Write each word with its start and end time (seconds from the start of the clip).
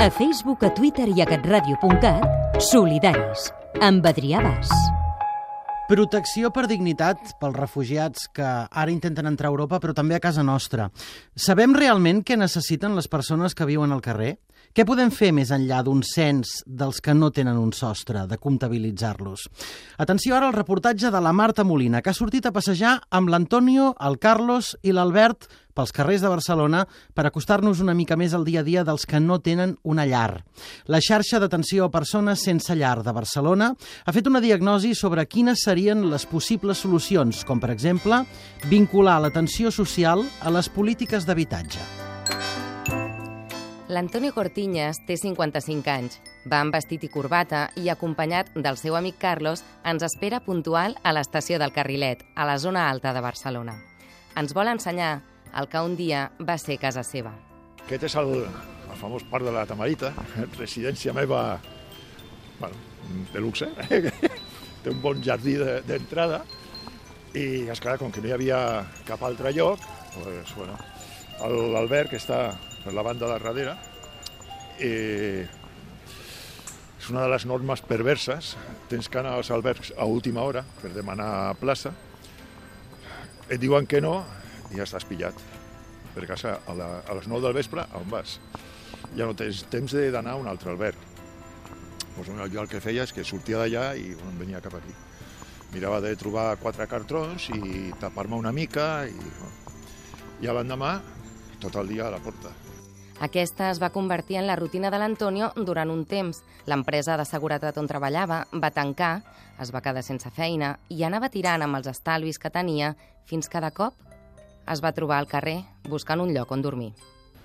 A 0.00 0.10
Facebook, 0.10 0.62
a 0.64 0.70
Twitter 0.72 1.10
i 1.12 1.20
a 1.20 1.26
catradio.cat, 1.28 2.56
solidaris, 2.70 3.50
amb 3.84 4.06
Adrià 4.08 4.40
Bas. 4.40 4.70
Protecció 5.90 6.48
per 6.56 6.64
dignitat 6.70 7.34
pels 7.36 7.58
refugiats 7.58 8.24
que 8.32 8.46
ara 8.46 8.94
intenten 8.94 9.28
entrar 9.28 9.50
a 9.50 9.52
Europa, 9.52 9.76
però 9.76 9.92
també 9.92 10.16
a 10.16 10.22
casa 10.24 10.40
nostra. 10.40 10.88
Sabem 11.36 11.76
realment 11.76 12.24
què 12.24 12.40
necessiten 12.40 12.96
les 12.96 13.10
persones 13.12 13.52
que 13.52 13.68
viuen 13.68 13.92
al 13.92 14.00
carrer? 14.00 14.38
Què 14.72 14.86
podem 14.88 15.12
fer 15.12 15.34
més 15.36 15.50
enllà 15.52 15.82
d'un 15.84 16.00
cens 16.06 16.62
dels 16.64 17.02
que 17.04 17.12
no 17.12 17.28
tenen 17.34 17.58
un 17.60 17.74
sostre, 17.76 18.24
de 18.30 18.38
comptabilitzar-los? 18.40 19.48
Atenció 20.00 20.36
ara 20.38 20.48
al 20.48 20.56
reportatge 20.56 21.10
de 21.10 21.20
la 21.20 21.34
Marta 21.36 21.66
Molina, 21.66 22.00
que 22.00 22.14
ha 22.14 22.16
sortit 22.16 22.46
a 22.46 22.54
passejar 22.56 23.00
amb 23.10 23.28
l'Antonio, 23.28 23.96
el 24.00 24.16
Carlos 24.22 24.76
i 24.80 24.94
l'Albert 24.96 25.50
pels 25.74 25.92
carrers 25.96 26.24
de 26.24 26.32
Barcelona 26.32 26.84
per 27.14 27.26
acostar-nos 27.26 27.80
una 27.80 27.94
mica 27.94 28.18
més 28.20 28.34
al 28.34 28.44
dia 28.44 28.60
a 28.60 28.66
dia 28.66 28.84
dels 28.84 29.06
que 29.06 29.20
no 29.20 29.40
tenen 29.40 29.76
una 29.82 30.06
llar. 30.06 30.44
La 30.86 31.00
xarxa 31.00 31.40
d'atenció 31.40 31.86
a 31.86 31.94
persones 31.94 32.44
sense 32.44 32.76
llar 32.76 33.02
de 33.04 33.14
Barcelona 33.16 33.72
ha 34.04 34.12
fet 34.16 34.28
una 34.30 34.42
diagnosi 34.44 34.94
sobre 34.94 35.26
quines 35.26 35.64
serien 35.64 36.08
les 36.10 36.26
possibles 36.26 36.78
solucions, 36.78 37.44
com 37.44 37.60
per 37.60 37.72
exemple 37.74 38.24
vincular 38.70 39.20
l'atenció 39.20 39.70
social 39.70 40.26
a 40.40 40.52
les 40.54 40.68
polítiques 40.68 41.26
d'habitatge. 41.26 41.80
L'Antonio 43.90 44.30
Cortiñas 44.30 45.00
té 45.02 45.16
55 45.18 45.90
anys. 45.90 46.20
Va 46.46 46.60
amb 46.62 46.70
vestit 46.70 47.02
i 47.02 47.08
corbata 47.10 47.64
i, 47.74 47.88
acompanyat 47.90 48.52
del 48.54 48.78
seu 48.78 48.94
amic 48.94 49.16
Carlos, 49.18 49.64
ens 49.82 50.04
espera 50.06 50.38
puntual 50.44 50.94
a 51.02 51.10
l'estació 51.10 51.58
del 51.58 51.74
Carrilet, 51.74 52.22
a 52.38 52.46
la 52.46 52.54
zona 52.62 52.86
alta 52.86 53.10
de 53.12 53.22
Barcelona. 53.24 53.74
Ens 54.38 54.54
vol 54.54 54.70
ensenyar 54.70 55.16
el 55.56 55.68
que 55.68 55.82
un 55.82 55.96
dia 55.98 56.28
va 56.40 56.56
ser 56.58 56.78
casa 56.82 57.02
seva. 57.06 57.32
Aquest 57.84 58.06
és 58.10 58.16
el, 58.20 58.32
el 58.44 58.98
famós 59.00 59.24
parc 59.30 59.46
de 59.48 59.54
la 59.54 59.66
Tamarita, 59.66 60.12
residència 60.58 61.14
meva, 61.16 61.58
bueno, 62.60 62.80
de 63.32 63.42
luxe, 63.42 63.70
té 64.82 64.92
un 64.92 65.00
bon 65.02 65.22
jardí 65.24 65.56
d'entrada, 65.58 66.44
i, 67.34 67.68
esclar, 67.70 67.96
com 67.98 68.10
que 68.10 68.22
no 68.22 68.30
hi 68.30 68.34
havia 68.34 68.58
cap 69.06 69.22
altre 69.26 69.52
lloc, 69.54 69.82
pues, 70.16 70.54
bueno, 70.56 70.76
l'Albert, 71.74 72.10
que 72.10 72.20
està 72.20 72.42
per 72.84 72.94
la 72.96 73.04
banda 73.06 73.26
de 73.28 73.38
darrere, 73.38 73.76
eh, 74.80 75.46
és 77.00 77.08
una 77.12 77.24
de 77.24 77.30
les 77.32 77.46
normes 77.48 77.80
perverses. 77.86 78.54
Tens 78.90 79.08
que 79.08 79.20
anar 79.20 79.36
als 79.38 79.50
albergs 79.54 79.92
a 79.96 80.04
última 80.04 80.42
hora 80.44 80.64
per 80.82 80.92
demanar 80.92 81.56
plaça. 81.60 81.94
Et 83.48 83.60
diuen 83.60 83.86
que 83.88 84.02
no 84.04 84.20
i 84.70 84.78
ja 84.78 84.86
estàs 84.86 85.06
pillat. 85.08 85.36
Per 86.14 86.26
casa, 86.26 86.58
a, 86.66 86.74
la, 86.74 86.88
a 87.06 87.16
les 87.18 87.28
9 87.30 87.44
del 87.46 87.56
vespre, 87.56 87.86
on 87.98 88.08
vas? 88.10 88.38
Ja 89.16 89.26
no 89.26 89.36
tens 89.38 89.64
temps 89.70 89.94
d'anar 89.94 90.34
a 90.34 90.40
un 90.40 90.48
altre 90.50 90.72
alberg. 90.72 90.98
Pues, 92.16 92.28
jo 92.52 92.62
el 92.62 92.68
que 92.68 92.82
feia 92.82 93.06
és 93.06 93.14
que 93.14 93.24
sortia 93.24 93.60
d'allà 93.60 93.94
i 93.96 94.10
bueno, 94.14 94.38
venia 94.38 94.60
cap 94.60 94.74
aquí. 94.76 94.92
Mirava 95.72 96.00
de 96.02 96.16
trobar 96.18 96.58
quatre 96.58 96.86
cartrons 96.90 97.46
i 97.54 97.92
tapar-me 98.00 98.36
una 98.36 98.52
mica 98.52 99.06
i, 99.06 99.14
bueno, 99.14 99.78
i 100.42 100.50
a 100.50 100.56
l'endemà 100.56 100.98
tot 101.62 101.78
el 101.80 101.94
dia 101.94 102.08
a 102.08 102.10
la 102.10 102.18
porta. 102.20 102.50
Aquesta 103.20 103.68
es 103.70 103.78
va 103.80 103.92
convertir 103.92 104.38
en 104.40 104.46
la 104.48 104.56
rutina 104.56 104.90
de 104.90 104.98
l'Antonio 104.98 105.50
durant 105.56 105.90
un 105.92 106.06
temps. 106.08 106.40
L'empresa 106.66 107.18
de 107.20 107.26
seguretat 107.28 107.76
on 107.78 107.88
treballava 107.88 108.46
va 108.56 108.70
tancar, 108.72 109.20
es 109.60 109.72
va 109.72 109.82
quedar 109.84 110.02
sense 110.02 110.32
feina 110.32 110.78
i 110.88 111.04
anava 111.04 111.28
tirant 111.28 111.62
amb 111.62 111.76
els 111.76 111.90
estalvis 111.92 112.40
que 112.40 112.50
tenia 112.50 112.94
fins 113.28 113.48
que 113.48 113.60
de 113.60 113.70
cop 113.76 113.96
es 114.68 114.82
va 114.84 114.92
trobar 114.96 115.18
al 115.18 115.28
carrer 115.30 115.60
buscant 115.88 116.20
un 116.20 116.34
lloc 116.34 116.52
on 116.52 116.62
dormir. 116.62 116.92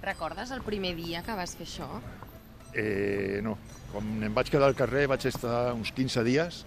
Recordes 0.02 0.52
el 0.52 0.62
primer 0.62 0.96
dia 0.98 1.24
que 1.26 1.36
vas 1.38 1.56
fer 1.58 1.66
això? 1.66 1.88
Eh, 2.76 3.40
no. 3.44 3.56
Com 3.94 4.24
em 4.28 4.34
vaig 4.36 4.52
quedar 4.52 4.68
al 4.68 4.78
carrer 4.78 5.08
vaig 5.08 5.26
estar 5.26 5.74
uns 5.74 5.94
15 5.96 6.24
dies 6.28 6.66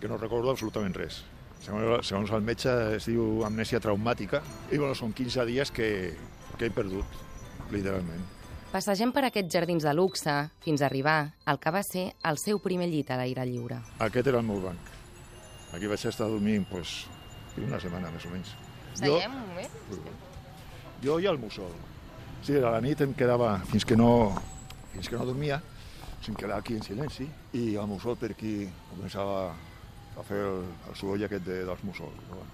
que 0.00 0.08
no 0.10 0.18
recordo 0.18 0.50
absolutament 0.50 0.96
res. 0.96 1.22
Segons, 1.64 2.06
segons 2.06 2.32
el 2.36 2.44
metge 2.44 2.72
es 2.98 3.06
diu 3.08 3.44
amnèsia 3.46 3.80
traumàtica 3.82 4.42
i 4.70 4.78
bueno, 4.78 4.94
són 4.94 5.14
15 5.16 5.46
dies 5.48 5.72
que, 5.72 5.88
que 6.58 6.68
he 6.68 6.74
perdut, 6.74 7.22
literalment. 7.72 8.26
Passegem 8.72 9.12
per 9.14 9.22
aquests 9.28 9.54
jardins 9.54 9.86
de 9.86 9.92
luxe 9.94 10.34
fins 10.60 10.82
a 10.82 10.88
arribar 10.90 11.16
al 11.48 11.58
que 11.62 11.72
va 11.72 11.80
ser 11.86 12.10
el 12.28 12.36
seu 12.42 12.58
primer 12.60 12.90
llit 12.90 13.10
a 13.10 13.16
l'aire 13.20 13.46
lliure. 13.48 13.78
Aquest 14.04 14.26
era 14.26 14.42
el 14.42 14.46
meu 14.46 14.60
banc. 14.60 14.90
Aquí 15.72 15.88
vaig 15.88 16.02
estar 16.10 16.28
dormint 16.28 16.66
pues, 16.68 17.06
una 17.62 17.80
setmana, 17.80 18.10
més 18.12 18.26
o 18.26 18.32
menys. 18.34 18.52
Seiem 18.96 19.36
un 19.36 19.46
moment? 19.50 20.10
Jo 21.04 21.18
i 21.20 21.28
el 21.28 21.38
mussol. 21.38 21.72
Sí, 22.46 22.56
a 22.56 22.70
la 22.70 22.80
nit 22.80 23.00
em 23.04 23.12
quedava, 23.16 23.56
fins 23.70 23.84
que 23.84 23.96
no, 23.98 24.10
fins 24.94 25.10
que 25.10 25.18
no 25.18 25.26
dormia, 25.28 25.60
em 26.26 26.34
quedava 26.34 26.58
aquí 26.60 26.74
en 26.74 26.82
silenci, 26.82 27.26
i 27.54 27.64
el 27.78 27.86
mussol 27.86 28.16
per 28.18 28.32
aquí 28.34 28.66
començava 28.90 29.50
a 30.16 30.24
fer 30.26 30.40
el, 30.42 30.62
el 30.88 30.96
soroll 30.98 31.26
aquest 31.26 31.44
de, 31.46 31.60
dels 31.68 31.82
mussols. 31.86 32.22
Bueno, 32.30 32.46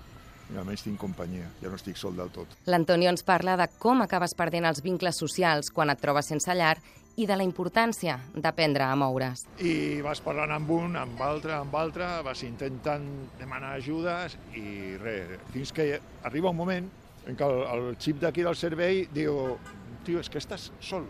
I 0.53 0.59
almenys 0.61 0.83
tinc 0.85 0.99
companyia, 1.01 1.47
ja 1.63 1.71
no 1.73 1.79
estic 1.79 1.97
sol 1.97 2.19
del 2.19 2.29
tot. 2.35 2.51
L'Antonio 2.69 3.09
ens 3.09 3.23
parla 3.25 3.55
de 3.57 3.69
com 3.81 4.03
acabes 4.05 4.35
perdent 4.37 4.67
els 4.69 4.83
vincles 4.85 5.17
socials 5.23 5.71
quan 5.73 5.89
et 5.89 6.03
trobes 6.03 6.29
sense 6.29 6.53
llar 6.59 6.75
i 7.17 7.27
de 7.29 7.37
la 7.37 7.45
importància 7.45 8.19
d'aprendre 8.35 8.87
a 8.87 8.97
moure's. 8.97 9.45
I 9.61 10.01
vas 10.05 10.23
parlant 10.25 10.53
amb 10.55 10.71
un, 10.73 10.97
amb 10.97 11.21
altre, 11.23 11.55
amb 11.59 11.75
altre, 11.77 12.09
vas 12.25 12.43
intentant 12.47 13.07
demanar 13.41 13.77
ajudes 13.79 14.39
i 14.57 14.97
res, 15.03 15.39
fins 15.53 15.73
que 15.77 15.89
arriba 16.25 16.51
un 16.51 16.59
moment 16.59 16.89
en 17.27 17.39
què 17.39 17.47
el, 17.47 17.63
el 17.75 17.89
xip 18.03 18.21
d'aquí 18.23 18.45
del 18.47 18.59
servei 18.59 19.05
diu 19.15 19.59
tio, 20.07 20.21
és 20.23 20.31
que 20.31 20.41
estàs 20.43 20.71
sol, 20.83 21.07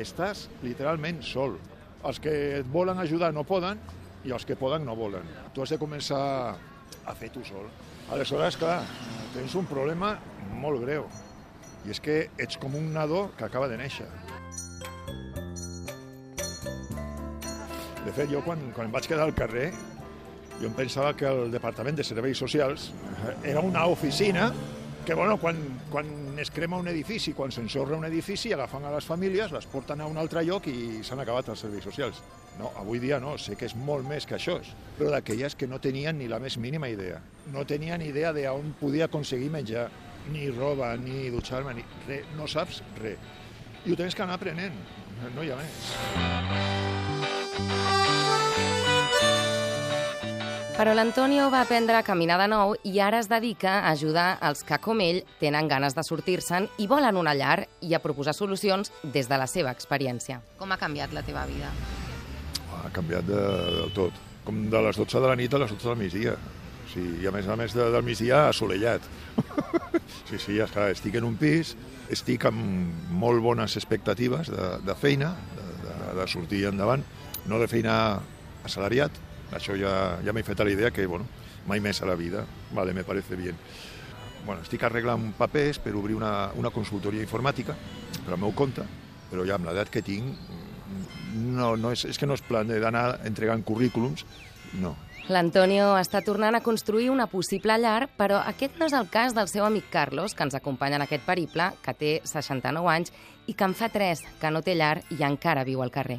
estàs 0.00 0.46
literalment 0.64 1.20
sol. 1.26 1.58
Els 2.02 2.18
que 2.22 2.32
et 2.60 2.70
volen 2.72 2.98
ajudar 2.98 3.30
no 3.34 3.44
poden 3.46 3.78
i 4.26 4.32
els 4.34 4.46
que 4.46 4.56
poden 4.58 4.86
no 4.86 4.96
volen. 4.98 5.26
Tu 5.54 5.62
has 5.62 5.74
de 5.74 5.78
començar 5.78 6.22
a 7.06 7.14
fer 7.18 7.30
tu 7.34 7.44
sol. 7.46 7.68
Aleshores, 8.12 8.58
clar, 8.58 8.80
tens 9.34 9.54
un 9.58 9.68
problema 9.70 10.16
molt 10.62 10.82
greu 10.82 11.06
i 11.86 11.90
és 11.94 12.00
que 12.02 12.18
ets 12.38 12.58
com 12.62 12.74
un 12.78 12.92
nadó 12.94 13.28
que 13.38 13.46
acaba 13.46 13.70
de 13.70 13.78
néixer. 13.80 14.06
De 18.02 18.12
fet, 18.12 18.30
jo 18.30 18.42
quan, 18.42 18.60
quan 18.74 18.88
em 18.88 18.94
vaig 18.94 19.06
quedar 19.06 19.26
al 19.28 19.34
carrer, 19.36 19.70
jo 20.58 20.68
em 20.68 20.74
pensava 20.76 21.14
que 21.16 21.26
el 21.26 21.50
Departament 21.52 21.96
de 21.98 22.04
Serveis 22.06 22.38
Socials 22.38 22.90
era 23.42 23.60
una 23.60 23.86
oficina 23.86 24.52
que, 25.04 25.14
bueno, 25.14 25.36
quan, 25.38 25.56
quan 25.90 26.06
es 26.38 26.50
crema 26.50 26.76
un 26.78 26.86
edifici, 26.88 27.32
quan 27.34 27.50
s'ensorra 27.50 27.96
un 27.96 28.04
edifici, 28.06 28.52
agafen 28.54 28.84
a 28.86 28.92
les 28.94 29.06
famílies, 29.06 29.50
les 29.52 29.66
porten 29.66 30.00
a 30.00 30.06
un 30.06 30.18
altre 30.18 30.44
lloc 30.46 30.68
i 30.70 31.02
s'han 31.02 31.22
acabat 31.22 31.48
els 31.50 31.64
serveis 31.64 31.84
socials. 31.84 32.22
No, 32.58 32.70
avui 32.78 33.00
dia 33.02 33.18
no, 33.20 33.36
sé 33.40 33.56
que 33.58 33.66
és 33.66 33.74
molt 33.74 34.06
més 34.06 34.26
que 34.28 34.36
això, 34.36 34.58
però 34.98 35.10
d'aquelles 35.10 35.56
que 35.58 35.66
no 35.66 35.80
tenien 35.82 36.18
ni 36.18 36.28
la 36.30 36.38
més 36.42 36.58
mínima 36.58 36.88
idea. 36.92 37.18
No 37.52 37.66
tenien 37.66 38.02
idea 38.04 38.32
de 38.32 38.46
on 38.50 38.74
podia 38.80 39.08
aconseguir 39.10 39.50
menjar, 39.50 39.88
ni 40.30 40.50
roba, 40.50 40.96
ni 40.96 41.30
dutxar-me, 41.34 41.74
ni 41.74 41.84
res. 42.06 42.28
No 42.38 42.46
saps 42.46 42.82
res. 43.00 43.18
I 43.86 43.92
ho 43.92 43.98
tens 43.98 44.14
que 44.14 44.22
anar 44.22 44.38
aprenent, 44.38 44.76
no 45.34 45.42
hi 45.42 45.50
ha 45.50 45.58
més. 45.58 45.74
Però 50.72 50.94
l'Antonio 50.96 51.50
va 51.52 51.60
aprendre 51.60 51.98
a 51.98 52.02
caminar 52.02 52.38
de 52.40 52.46
nou 52.48 52.70
i 52.88 52.94
ara 53.04 53.18
es 53.20 53.26
dedica 53.28 53.74
a 53.82 53.90
ajudar 53.92 54.38
els 54.48 54.62
que, 54.64 54.78
com 54.80 55.02
ell, 55.04 55.18
tenen 55.36 55.66
ganes 55.68 55.92
de 55.92 56.02
sortir-se'n 56.06 56.64
i 56.80 56.86
volen 56.88 57.18
una 57.20 57.34
llar 57.36 57.66
i 57.84 57.92
a 57.92 58.00
proposar 58.00 58.32
solucions 58.32 58.88
des 59.04 59.28
de 59.28 59.36
la 59.36 59.44
seva 59.46 59.74
experiència. 59.76 60.38
Com 60.56 60.70
ha 60.72 60.78
canviat 60.80 61.12
la 61.12 61.22
teva 61.26 61.42
vida? 61.50 61.68
Ha 62.78 62.88
canviat 62.96 63.28
de, 63.28 63.40
del 63.76 63.92
tot. 63.92 64.16
Com 64.46 64.62
de 64.72 64.80
les 64.86 64.96
12 64.96 65.20
de 65.20 65.28
la 65.28 65.36
nit 65.36 65.52
a 65.52 65.60
les 65.60 65.74
12 65.74 65.90
del 65.90 65.98
migdia. 66.00 66.36
Sí, 66.94 67.04
I 67.20 67.28
a 67.28 67.32
més 67.36 67.50
a 67.52 67.56
més 67.60 67.76
de, 67.76 67.90
del 67.92 68.06
migdia 68.06 68.46
assolellat. 68.48 69.04
sí, 70.30 70.38
sí, 70.38 70.56
esclar, 70.56 70.88
estic 70.94 71.18
en 71.20 71.26
un 71.28 71.36
pis, 71.40 71.74
estic 72.16 72.46
amb 72.48 73.12
molt 73.12 73.44
bones 73.44 73.76
expectatives 73.76 74.48
de, 74.48 74.70
de 74.88 74.96
feina, 74.96 75.34
de, 75.52 75.68
de, 75.84 76.00
de 76.16 76.26
sortir 76.32 76.64
endavant, 76.72 77.04
no 77.44 77.60
de 77.60 77.68
feina 77.68 77.98
assalariat, 78.64 79.20
això 79.52 79.76
ja, 79.78 80.18
ja 80.24 80.32
m'he 80.32 80.44
fet 80.46 80.60
a 80.60 80.66
la 80.66 80.74
idea 80.74 80.90
que, 80.90 81.06
bueno, 81.06 81.26
mai 81.66 81.80
més 81.80 82.02
a 82.02 82.08
la 82.08 82.16
vida, 82.18 82.44
vale, 82.72 82.92
me 82.92 83.04
parece 83.04 83.36
bien. 83.36 83.58
Bueno, 84.46 84.62
estic 84.62 84.82
arreglant 84.82 85.30
papers 85.38 85.78
per 85.78 85.94
obrir 85.94 86.16
una, 86.18 86.50
una 86.58 86.72
consultoria 86.74 87.22
informàtica 87.22 87.76
per 88.24 88.34
al 88.34 88.40
meu 88.42 88.54
compte, 88.58 88.84
però 89.30 89.46
ja 89.46 89.54
amb 89.58 89.68
l'edat 89.68 89.92
que 89.92 90.02
tinc, 90.02 90.34
no, 91.32 91.76
no 91.76 91.92
és, 91.94 92.04
és 92.10 92.18
que 92.18 92.26
no 92.26 92.34
és 92.34 92.42
plan 92.44 92.68
d'anar 92.68 93.22
entregant 93.28 93.62
currículums, 93.64 94.26
no. 94.82 94.96
L'Antonio 95.30 95.92
està 96.00 96.18
tornant 96.26 96.56
a 96.58 96.60
construir 96.66 97.06
una 97.12 97.28
possible 97.30 97.76
llar, 97.78 98.08
però 98.18 98.40
aquest 98.42 98.74
no 98.80 98.88
és 98.90 98.96
el 98.98 99.06
cas 99.08 99.36
del 99.36 99.46
seu 99.46 99.62
amic 99.64 99.86
Carlos, 99.92 100.34
que 100.34 100.42
ens 100.42 100.56
acompanya 100.58 100.98
en 100.98 101.06
aquest 101.06 101.22
periple, 101.22 101.70
que 101.84 101.94
té 101.94 102.12
69 102.26 102.90
anys 102.90 103.14
i 103.46 103.54
que 103.54 103.68
en 103.68 103.76
fa 103.78 103.86
3, 103.92 104.24
que 104.40 104.50
no 104.50 104.64
té 104.66 104.74
llar 104.74 104.96
i 105.14 105.22
encara 105.22 105.62
viu 105.68 105.84
al 105.84 105.94
carrer. 105.94 106.18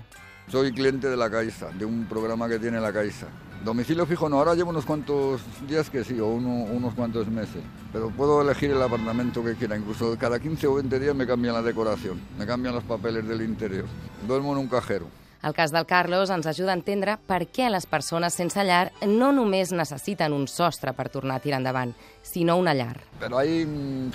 Soy 0.50 0.72
cliente 0.72 1.10
de 1.10 1.18
la 1.18 1.30
Caixa, 1.30 1.70
de 1.70 1.86
un 1.86 2.06
programa 2.06 2.48
que 2.48 2.60
tiene 2.60 2.80
la 2.80 2.94
Caixa. 2.94 3.28
Domicilio 3.66 4.06
fijo 4.06 4.28
no, 4.28 4.38
ahora 4.38 4.56
llevo 4.56 4.72
unos 4.72 4.86
cuantos 4.86 5.42
días 5.68 5.90
que 5.90 6.04
sí, 6.04 6.20
o 6.20 6.28
uno- 6.28 6.66
unos 6.66 6.94
cuantos 6.94 7.28
meses, 7.30 7.64
pero 7.94 8.10
puedo 8.10 8.42
elegir 8.42 8.72
el 8.72 8.82
apartamento 8.82 9.42
que 9.44 9.56
quiera, 9.56 9.78
incluso 9.78 10.18
cada 10.20 10.38
15 10.40 10.68
o 10.68 10.76
20 10.76 11.00
días 11.00 11.16
me 11.16 11.26
cambian 11.26 11.54
la 11.54 11.62
decoración, 11.62 12.20
me 12.38 12.46
cambian 12.46 12.76
los 12.76 12.84
papeles 12.84 13.26
del 13.26 13.42
interior, 13.42 13.86
duermo 14.28 14.52
en 14.52 14.58
un 14.60 14.68
cajero. 14.68 15.08
El 15.44 15.52
cas 15.52 15.74
del 15.76 15.86
Carlos 15.86 16.30
ens 16.32 16.46
ajuda 16.48 16.72
a 16.72 16.78
entendre 16.78 17.18
per 17.28 17.42
què 17.52 17.66
les 17.68 17.84
persones 17.92 18.38
sense 18.40 18.64
llar 18.64 18.94
no 19.12 19.34
només 19.36 19.74
necessiten 19.76 20.32
un 20.32 20.46
sostre 20.48 20.94
per 20.96 21.10
tornar 21.12 21.36
a 21.36 21.44
tirar 21.44 21.60
endavant, 21.60 21.92
sinó 22.24 22.56
una 22.56 22.72
llar. 22.74 23.02
Pero 23.20 23.38
hay 23.38 23.68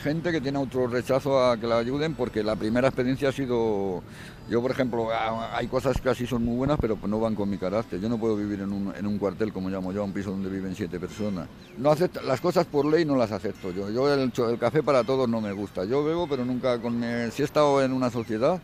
gente 0.03 0.33
que 0.33 0.41
tiene 0.41 0.57
otro 0.57 0.87
rechazo 0.87 1.37
a 1.45 1.59
que 1.59 1.67
la 1.67 1.77
ayuden 1.85 2.15
porque 2.15 2.43
la 2.43 2.57
primera 2.57 2.89
experiencia 2.89 3.29
ha 3.29 3.33
sido... 3.33 4.03
Yo, 4.49 4.63
por 4.63 4.71
ejemplo, 4.71 5.09
hay 5.13 5.67
cosas 5.67 6.01
que 6.01 6.09
así 6.09 6.27
son 6.27 6.43
muy 6.43 6.57
buenas, 6.57 6.79
pero 6.81 6.97
no 7.07 7.21
van 7.21 7.35
con 7.35 7.51
mi 7.51 7.59
carácter. 7.59 8.01
Yo 8.01 8.09
no 8.09 8.17
puedo 8.17 8.35
vivir 8.35 8.63
en 8.63 8.73
un, 8.73 8.95
en 8.97 9.07
un 9.07 9.19
cuartel, 9.19 9.53
como 9.53 9.69
llamo 9.69 9.93
yo, 9.93 10.03
un 10.03 10.15
piso 10.15 10.31
donde 10.31 10.49
viven 10.49 10.75
siete 10.75 10.99
personas. 10.99 11.47
No 11.77 11.91
acepto, 11.91 12.23
las 12.23 12.41
cosas 12.41 12.65
por 12.65 12.87
ley 12.87 13.05
no 13.05 13.15
las 13.17 13.33
acepto 13.33 13.71
yo. 13.71 13.91
Yo 13.91 14.11
el, 14.11 14.33
el 14.35 14.59
café 14.59 14.83
para 14.83 15.05
todos 15.05 15.29
no 15.29 15.43
me 15.43 15.53
gusta. 15.53 15.85
Yo 15.85 16.03
bebo, 16.03 16.27
pero 16.27 16.47
nunca 16.47 16.81
con 16.81 17.03
Si 17.31 17.43
he 17.43 17.45
estado 17.45 17.83
en 17.83 17.93
una 17.93 18.09
sociedad 18.09 18.59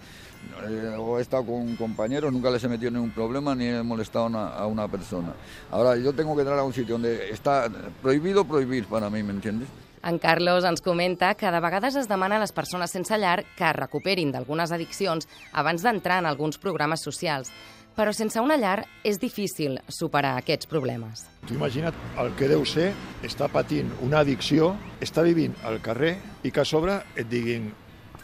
eh, 0.69 0.97
o 0.99 1.19
he 1.19 1.23
estado 1.23 1.45
con 1.45 1.77
compañeros, 1.77 2.33
nunca 2.33 2.51
les 2.51 2.63
he 2.65 2.69
metido 2.69 2.89
en 2.89 2.95
ningún 2.95 3.11
problema 3.11 3.55
ni 3.55 3.67
he 3.67 3.83
molestado 3.83 4.27
a 4.27 4.29
una, 4.29 4.49
a 4.49 4.67
una 4.67 4.89
persona. 4.89 5.33
Ahora, 5.71 5.97
yo 5.97 6.13
tengo 6.13 6.35
que 6.35 6.43
entrar 6.43 6.59
a 6.59 6.65
un 6.65 6.73
sitio 6.73 6.95
donde 6.95 7.31
está 7.31 7.69
prohibido 8.03 8.45
prohibir 8.45 8.87
para 8.87 9.11
mí, 9.11 9.23
¿me 9.23 9.33
entiendes? 9.33 9.69
En 10.05 10.19
Carlos 10.19 10.65
ens 10.69 10.83
comenta 10.85 11.35
que 11.35 11.49
de 11.51 11.61
vegades 11.65 11.95
es 11.97 12.09
demana 12.09 12.37
a 12.37 12.43
les 12.43 12.53
persones 12.53 12.93
sense 12.93 13.17
llar 13.17 13.47
que 13.57 13.65
es 13.65 13.77
recuperin 13.77 14.35
d'algunes 14.35 14.75
addiccions 14.77 15.25
abans 15.53 15.81
d'entrar 15.81 16.19
en 16.21 16.29
alguns 16.29 16.59
programes 16.61 17.01
socials. 17.01 17.49
Però 17.97 18.13
sense 18.13 18.43
una 18.43 18.59
llar 18.61 18.85
és 19.07 19.17
difícil 19.23 19.79
superar 19.89 20.35
aquests 20.37 20.69
problemes. 20.69 21.25
Tu 21.49 21.55
imagina't 21.57 21.97
el 22.21 22.35
que 22.37 22.51
deu 22.51 22.67
ser 22.69 22.91
estar 23.25 23.49
patint 23.49 23.95
una 24.05 24.21
addicció, 24.21 24.75
estar 25.01 25.25
vivint 25.25 25.57
al 25.65 25.81
carrer 25.81 26.19
i 26.43 26.53
que 26.53 26.61
a 26.61 26.69
sobre 26.69 26.99
et 27.17 27.31
diguin 27.31 27.71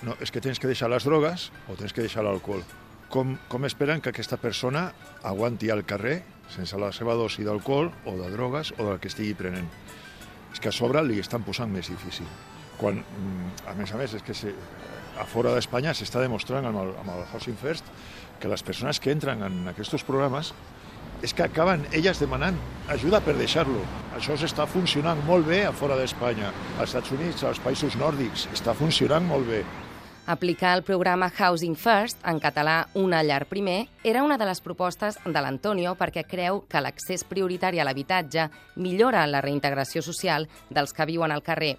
no, 0.07 0.17
és 0.21 0.33
que 0.33 0.41
tens 0.41 0.61
que 0.61 0.69
deixar 0.71 0.91
les 0.91 1.05
drogues 1.05 1.51
o 1.69 1.77
tens 1.79 1.93
que 1.93 2.05
deixar 2.05 2.25
l'alcohol. 2.25 2.63
Com, 3.11 3.35
com 3.51 3.67
esperen 3.67 4.01
que 4.01 4.13
aquesta 4.13 4.39
persona 4.39 4.91
aguanti 5.27 5.71
al 5.71 5.83
carrer 5.85 6.21
sense 6.51 6.79
la 6.79 6.93
seva 6.95 7.17
dosi 7.19 7.45
d'alcohol 7.47 7.91
o 8.07 8.15
de 8.19 8.31
drogues 8.31 8.73
o 8.79 8.87
del 8.87 9.01
que 9.03 9.11
estigui 9.11 9.35
prenent? 9.39 9.69
És 10.51 10.63
que 10.63 10.71
a 10.71 10.75
sobre 10.75 11.03
li 11.07 11.19
estan 11.23 11.45
posant 11.47 11.71
més 11.71 11.91
difícil. 11.91 12.27
Quan, 12.79 13.03
mm, 13.03 13.69
a 13.71 13.75
més 13.79 13.93
a 13.93 13.99
més, 14.01 14.15
és 14.15 14.23
que 14.23 14.35
se, 14.35 14.55
a 15.19 15.27
fora 15.29 15.53
d'Espanya 15.55 15.93
s'està 15.95 16.23
demostrant 16.23 16.67
amb 16.67 16.81
el, 16.81 16.95
amb 17.03 17.13
el 17.17 17.27
Housing 17.33 17.59
First 17.61 17.85
que 18.41 18.49
les 18.49 18.63
persones 18.63 19.01
que 19.01 19.13
entren 19.13 19.43
en 19.43 19.69
aquests 19.69 20.07
programes 20.07 20.55
és 21.23 21.35
que 21.37 21.45
acaben 21.45 21.85
elles 21.93 22.21
demanant 22.23 22.57
ajuda 22.89 23.21
per 23.21 23.35
deixar-lo. 23.37 23.83
Això 24.17 24.39
s'està 24.41 24.65
funcionant 24.71 25.21
molt 25.27 25.47
bé 25.47 25.65
a 25.67 25.75
fora 25.77 25.99
d'Espanya. 25.99 26.49
Als 26.79 26.95
Estats 26.95 27.13
Units, 27.13 27.45
als 27.45 27.61
països 27.61 27.99
nòrdics, 28.01 28.47
està 28.55 28.73
funcionant 28.75 29.27
molt 29.29 29.49
bé. 29.51 29.61
Aplicar 30.31 30.77
el 30.77 30.85
programa 30.85 31.29
Housing 31.29 31.75
First, 31.75 32.21
en 32.25 32.39
català 32.39 32.87
Una 32.95 33.25
llar 33.25 33.49
primer, 33.51 33.89
era 34.05 34.23
una 34.23 34.37
de 34.39 34.47
les 34.47 34.61
propostes 34.63 35.17
de 35.25 35.41
l'Antonio 35.43 35.97
perquè 35.99 36.23
creu 36.23 36.61
que 36.71 36.79
l'accés 36.79 37.25
prioritari 37.27 37.81
a 37.81 37.87
l'habitatge 37.89 38.45
millora 38.77 39.25
la 39.27 39.41
reintegració 39.43 40.05
social 40.07 40.47
dels 40.71 40.95
que 40.95 41.09
viuen 41.11 41.35
al 41.35 41.43
carrer, 41.43 41.73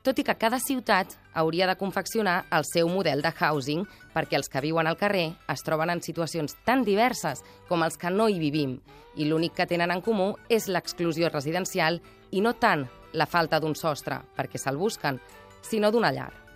tot 0.00 0.16
i 0.16 0.24
que 0.24 0.38
cada 0.40 0.56
ciutat 0.56 1.18
hauria 1.34 1.68
de 1.68 1.76
confeccionar 1.76 2.38
el 2.48 2.64
seu 2.64 2.88
model 2.88 3.20
de 3.20 3.34
housing 3.42 3.84
perquè 4.16 4.40
els 4.40 4.48
que 4.48 4.64
viuen 4.64 4.88
al 4.88 4.96
carrer 4.96 5.34
es 5.52 5.68
troben 5.68 5.92
en 5.92 6.00
situacions 6.00 6.56
tan 6.64 6.88
diverses 6.88 7.44
com 7.68 7.84
els 7.84 8.00
que 8.00 8.08
no 8.08 8.32
hi 8.32 8.40
vivim 8.40 8.78
i 9.20 9.28
l'únic 9.28 9.52
que 9.52 9.68
tenen 9.68 9.92
en 9.92 10.00
comú 10.00 10.32
és 10.48 10.72
l'exclusió 10.72 11.28
residencial 11.28 12.00
i 12.32 12.40
no 12.40 12.56
tant 12.56 12.88
la 13.12 13.28
falta 13.28 13.60
d'un 13.60 13.76
sostre, 13.76 14.22
perquè 14.32 14.56
se'l 14.56 14.80
busquen, 14.80 15.20
sinó 15.60 15.92
d'una 15.92 16.16
llar. 16.16 16.47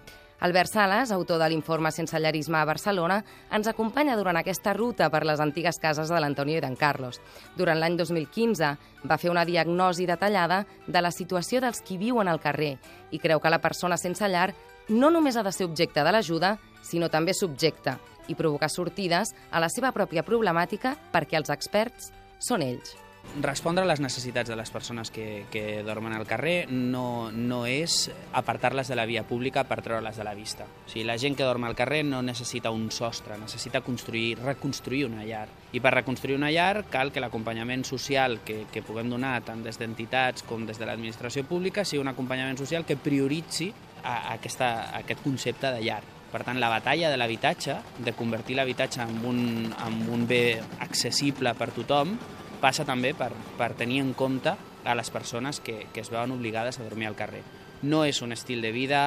Albert 0.42 0.72
Sales, 0.72 1.12
autor 1.12 1.38
de 1.38 1.46
l'informe 1.52 1.92
Sense 1.94 2.18
llarisme 2.18 2.58
a 2.58 2.64
Barcelona, 2.66 3.20
ens 3.54 3.68
acompanya 3.70 4.16
durant 4.18 4.34
aquesta 4.40 4.72
ruta 4.74 5.06
per 5.06 5.20
les 5.22 5.38
antigues 5.38 5.78
cases 5.78 6.10
de 6.10 6.18
l'Antonio 6.18 6.58
i 6.58 6.62
d'en 6.64 6.74
Carlos. 6.74 7.20
Durant 7.54 7.78
l'any 7.78 7.94
2015 8.00 8.72
va 9.06 9.18
fer 9.22 9.30
una 9.30 9.44
diagnosi 9.46 10.02
detallada 10.10 10.64
de 10.88 11.02
la 11.04 11.12
situació 11.14 11.62
dels 11.62 11.78
qui 11.86 11.94
viuen 12.00 12.26
al 12.26 12.42
carrer 12.42 12.72
i 13.14 13.22
creu 13.22 13.38
que 13.38 13.54
la 13.54 13.62
persona 13.62 13.94
sense 13.94 14.26
llar 14.26 14.48
no 14.88 15.12
només 15.14 15.38
ha 15.38 15.46
de 15.46 15.54
ser 15.54 15.70
objecte 15.70 16.02
de 16.02 16.10
l'ajuda, 16.10 16.56
sinó 16.82 17.06
també 17.06 17.38
subjecte 17.38 17.94
i 18.26 18.34
provocar 18.34 18.66
sortides 18.66 19.36
a 19.52 19.62
la 19.62 19.70
seva 19.70 19.94
pròpia 19.94 20.26
problemàtica 20.26 20.96
perquè 21.14 21.38
els 21.38 21.54
experts 21.54 22.10
són 22.42 22.66
ells. 22.66 22.96
Respondre 23.40 23.84
a 23.84 23.88
les 23.88 24.00
necessitats 24.02 24.50
de 24.50 24.56
les 24.58 24.70
persones 24.70 25.08
que, 25.10 25.46
que 25.50 25.80
dormen 25.86 26.12
al 26.12 26.26
carrer 26.28 26.66
no, 26.68 27.30
no 27.32 27.62
és 27.64 28.10
apartar-les 28.36 28.90
de 28.92 28.98
la 28.98 29.06
via 29.08 29.22
pública 29.24 29.64
per 29.64 29.78
treure-les 29.80 30.18
de 30.20 30.26
la 30.26 30.34
vista. 30.36 30.66
O 30.66 30.90
sigui, 30.90 31.06
la 31.08 31.16
gent 31.16 31.38
que 31.38 31.46
dorm 31.48 31.64
al 31.64 31.76
carrer 31.78 32.02
no 32.04 32.20
necessita 32.20 32.70
un 32.74 32.90
sostre, 32.92 33.38
necessita 33.40 33.80
construir, 33.80 34.36
reconstruir 34.42 35.06
una 35.08 35.24
llar. 35.24 35.46
I 35.72 35.80
per 35.80 35.94
reconstruir 35.96 36.36
una 36.36 36.50
llar 36.52 36.84
cal 36.92 37.12
que 37.12 37.22
l'acompanyament 37.24 37.86
social 37.88 38.42
que, 38.44 38.66
que 38.72 38.84
puguem 38.84 39.08
donar 39.08 39.38
tant 39.46 39.64
des 39.64 39.80
d'entitats 39.80 40.44
com 40.44 40.66
des 40.68 40.76
de 40.76 40.90
l'administració 40.90 41.46
pública 41.48 41.86
sigui 41.88 42.02
un 42.02 42.12
acompanyament 42.12 42.60
social 42.60 42.84
que 42.84 43.00
prioritzi 43.00 43.70
a, 44.02 44.12
a, 44.12 44.34
aquesta, 44.34 44.74
a 44.90 45.00
aquest 45.06 45.24
concepte 45.24 45.72
de 45.72 45.80
llar. 45.80 46.02
Per 46.32 46.40
tant, 46.44 46.60
la 46.60 46.70
batalla 46.72 47.10
de 47.12 47.16
l'habitatge, 47.20 47.74
de 48.04 48.12
convertir 48.16 48.56
l'habitatge 48.56 49.02
en, 49.04 49.18
un, 49.28 49.42
en 49.72 49.98
un 50.12 50.28
bé 50.28 50.60
accessible 50.80 51.52
per 51.56 51.68
tothom, 51.76 52.16
passa 52.62 52.86
també 52.88 53.12
per, 53.18 53.32
per 53.58 53.72
tenir 53.76 54.00
en 54.04 54.14
compte 54.14 54.54
a 54.84 54.94
les 54.94 55.10
persones 55.10 55.60
que, 55.60 55.88
que 55.92 56.00
es 56.00 56.10
veuen 56.10 56.32
obligades 56.32 56.78
a 56.78 56.86
dormir 56.86 57.10
al 57.10 57.18
carrer. 57.18 57.42
No 57.82 58.04
és 58.06 58.22
un 58.22 58.32
estil 58.32 58.62
de 58.62 58.70
vida, 58.72 59.02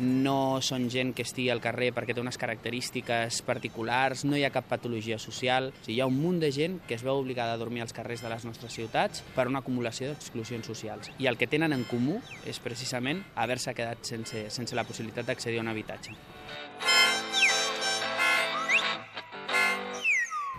no 0.00 0.62
són 0.64 0.88
gent 0.90 1.12
que 1.14 1.24
estigui 1.26 1.50
al 1.52 1.60
carrer 1.60 1.90
perquè 1.92 2.14
té 2.16 2.22
unes 2.22 2.38
característiques 2.40 3.42
particulars, 3.44 4.24
no 4.24 4.38
hi 4.38 4.46
ha 4.46 4.52
cap 4.54 4.66
patologia 4.70 5.18
social. 5.20 5.70
O 5.74 5.84
sigui, 5.84 5.98
hi 5.98 6.00
ha 6.00 6.08
un 6.08 6.16
munt 6.16 6.40
de 6.40 6.50
gent 6.56 6.80
que 6.88 6.96
es 6.96 7.04
veu 7.04 7.20
obligada 7.20 7.54
a 7.54 7.60
dormir 7.60 7.84
als 7.84 7.94
carrers 7.96 8.24
de 8.24 8.32
les 8.32 8.46
nostres 8.48 8.72
ciutats 8.72 9.24
per 9.36 9.46
una 9.50 9.60
acumulació 9.60 10.08
d'exclusions 10.10 10.66
socials. 10.66 11.12
I 11.18 11.28
el 11.28 11.36
que 11.36 11.50
tenen 11.50 11.76
en 11.76 11.84
comú 11.84 12.20
és 12.48 12.62
precisament 12.64 13.22
haver-se 13.36 13.76
quedat 13.76 14.02
sense, 14.08 14.48
sense 14.50 14.78
la 14.78 14.88
possibilitat 14.88 15.28
d'accedir 15.28 15.60
a 15.60 15.66
un 15.66 15.74
habitatge. 15.74 16.16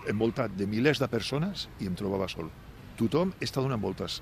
Envoltat 0.10 0.54
de 0.58 0.68
milers 0.68 1.00
de 1.02 1.08
persones 1.12 1.68
i 1.80 1.88
em 1.90 1.96
trobava 1.98 2.30
sol. 2.32 2.50
Tothom 3.00 3.34
està 3.42 3.62
donant 3.64 3.82
voltes 3.82 4.20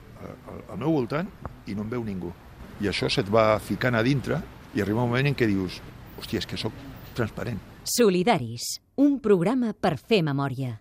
al 0.70 0.78
meu 0.78 0.94
voltant 0.96 1.28
i 1.68 1.76
no 1.76 1.86
em 1.86 1.94
veu 1.96 2.04
ningú. 2.06 2.32
I 2.80 2.92
això 2.92 3.10
se't 3.12 3.30
va 3.32 3.60
ficant 3.60 3.96
a 3.96 4.04
dintre 4.06 4.40
i 4.76 4.82
arriba 4.82 5.04
un 5.04 5.10
moment 5.10 5.28
en 5.28 5.36
què 5.36 5.48
dius 5.50 5.82
hòstia, 6.20 6.40
és 6.40 6.48
que 6.48 6.60
sóc 6.60 6.76
transparent. 7.16 7.60
Solidaris, 7.88 8.78
un 9.00 9.18
programa 9.24 9.74
per 9.74 9.98
fer 9.98 10.22
memòria. 10.24 10.78